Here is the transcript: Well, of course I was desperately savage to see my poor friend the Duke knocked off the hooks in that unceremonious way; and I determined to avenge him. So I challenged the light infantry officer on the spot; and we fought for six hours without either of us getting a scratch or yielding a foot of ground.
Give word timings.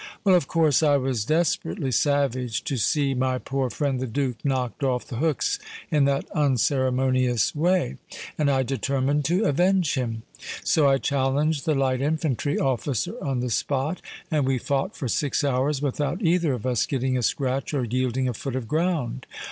Well, 0.23 0.33
of 0.33 0.47
course 0.47 0.81
I 0.81 0.97
was 0.97 1.25
desperately 1.25 1.91
savage 1.91 2.63
to 2.63 2.75
see 2.77 3.13
my 3.13 3.37
poor 3.37 3.69
friend 3.69 3.99
the 3.99 4.07
Duke 4.07 4.37
knocked 4.43 4.83
off 4.83 5.05
the 5.07 5.17
hooks 5.17 5.59
in 5.91 6.05
that 6.05 6.27
unceremonious 6.31 7.53
way; 7.53 7.97
and 8.35 8.49
I 8.49 8.63
determined 8.63 9.25
to 9.25 9.45
avenge 9.45 9.93
him. 9.93 10.23
So 10.63 10.89
I 10.89 10.97
challenged 10.97 11.65
the 11.65 11.75
light 11.75 12.01
infantry 12.01 12.57
officer 12.57 13.13
on 13.23 13.41
the 13.41 13.51
spot; 13.51 14.01
and 14.31 14.47
we 14.47 14.57
fought 14.57 14.97
for 14.97 15.07
six 15.07 15.43
hours 15.43 15.83
without 15.83 16.19
either 16.23 16.53
of 16.53 16.65
us 16.65 16.87
getting 16.87 17.15
a 17.15 17.21
scratch 17.21 17.71
or 17.71 17.83
yielding 17.83 18.27
a 18.27 18.33
foot 18.33 18.55
of 18.55 18.67
ground. 18.67 19.27